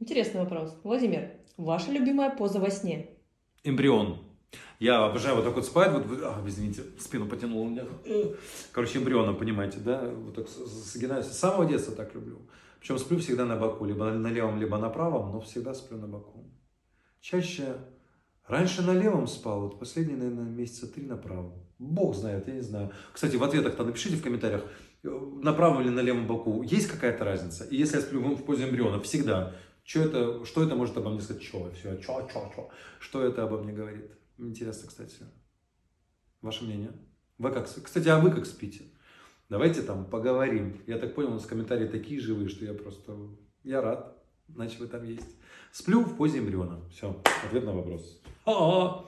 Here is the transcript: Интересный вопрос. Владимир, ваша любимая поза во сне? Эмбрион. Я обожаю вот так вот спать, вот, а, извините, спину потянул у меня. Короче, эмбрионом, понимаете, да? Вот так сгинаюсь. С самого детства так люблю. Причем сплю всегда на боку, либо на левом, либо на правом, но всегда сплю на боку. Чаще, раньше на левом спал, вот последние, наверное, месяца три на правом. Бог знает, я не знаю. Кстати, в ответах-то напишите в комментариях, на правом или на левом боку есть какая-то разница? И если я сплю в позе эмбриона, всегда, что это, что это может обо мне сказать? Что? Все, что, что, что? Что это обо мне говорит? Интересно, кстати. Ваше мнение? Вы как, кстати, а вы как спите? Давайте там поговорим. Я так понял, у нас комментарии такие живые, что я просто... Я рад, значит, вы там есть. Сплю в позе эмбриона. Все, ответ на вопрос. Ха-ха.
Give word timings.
Интересный 0.00 0.40
вопрос. 0.40 0.74
Владимир, 0.82 1.30
ваша 1.58 1.92
любимая 1.92 2.30
поза 2.30 2.58
во 2.58 2.70
сне? 2.70 3.10
Эмбрион. 3.64 4.16
Я 4.78 5.04
обожаю 5.04 5.36
вот 5.36 5.44
так 5.44 5.54
вот 5.54 5.66
спать, 5.66 5.92
вот, 5.92 6.06
а, 6.22 6.42
извините, 6.46 6.82
спину 6.98 7.26
потянул 7.26 7.60
у 7.60 7.68
меня. 7.68 7.84
Короче, 8.72 8.98
эмбрионом, 8.98 9.36
понимаете, 9.36 9.76
да? 9.78 10.10
Вот 10.10 10.36
так 10.36 10.48
сгинаюсь. 10.48 11.26
С 11.26 11.38
самого 11.38 11.66
детства 11.66 11.94
так 11.94 12.14
люблю. 12.14 12.38
Причем 12.80 12.96
сплю 12.96 13.18
всегда 13.18 13.44
на 13.44 13.56
боку, 13.56 13.84
либо 13.84 14.10
на 14.10 14.28
левом, 14.28 14.58
либо 14.58 14.78
на 14.78 14.88
правом, 14.88 15.32
но 15.32 15.40
всегда 15.42 15.74
сплю 15.74 15.98
на 15.98 16.08
боку. 16.08 16.50
Чаще, 17.20 17.76
раньше 18.46 18.80
на 18.80 18.94
левом 18.94 19.26
спал, 19.26 19.60
вот 19.60 19.78
последние, 19.78 20.16
наверное, 20.16 20.44
месяца 20.44 20.90
три 20.90 21.04
на 21.04 21.18
правом. 21.18 21.52
Бог 21.78 22.16
знает, 22.16 22.48
я 22.48 22.54
не 22.54 22.62
знаю. 22.62 22.90
Кстати, 23.12 23.36
в 23.36 23.44
ответах-то 23.44 23.84
напишите 23.84 24.16
в 24.16 24.22
комментариях, 24.22 24.64
на 25.02 25.52
правом 25.52 25.82
или 25.82 25.90
на 25.90 26.00
левом 26.00 26.26
боку 26.26 26.62
есть 26.62 26.88
какая-то 26.88 27.24
разница? 27.24 27.64
И 27.64 27.76
если 27.76 27.96
я 27.96 28.02
сплю 28.02 28.20
в 28.22 28.44
позе 28.44 28.64
эмбриона, 28.64 29.00
всегда, 29.00 29.54
что 29.90 30.02
это, 30.02 30.44
что 30.44 30.62
это 30.62 30.76
может 30.76 30.96
обо 30.96 31.10
мне 31.10 31.20
сказать? 31.20 31.42
Что? 31.42 31.68
Все, 31.72 32.00
что, 32.00 32.28
что, 32.28 32.48
что? 32.52 32.70
Что 33.00 33.24
это 33.24 33.42
обо 33.42 33.58
мне 33.58 33.72
говорит? 33.72 34.12
Интересно, 34.38 34.86
кстати. 34.86 35.16
Ваше 36.40 36.62
мнение? 36.62 36.92
Вы 37.38 37.50
как, 37.50 37.68
кстати, 37.82 38.06
а 38.06 38.20
вы 38.20 38.30
как 38.30 38.46
спите? 38.46 38.84
Давайте 39.48 39.82
там 39.82 40.08
поговорим. 40.08 40.80
Я 40.86 40.96
так 40.96 41.16
понял, 41.16 41.30
у 41.30 41.34
нас 41.34 41.44
комментарии 41.44 41.88
такие 41.88 42.20
живые, 42.20 42.48
что 42.48 42.64
я 42.64 42.72
просто... 42.72 43.16
Я 43.64 43.82
рад, 43.82 44.16
значит, 44.46 44.78
вы 44.78 44.86
там 44.86 45.02
есть. 45.02 45.36
Сплю 45.72 46.04
в 46.04 46.16
позе 46.16 46.38
эмбриона. 46.38 46.88
Все, 46.90 47.20
ответ 47.44 47.64
на 47.64 47.72
вопрос. 47.72 48.22
Ха-ха. 48.44 49.06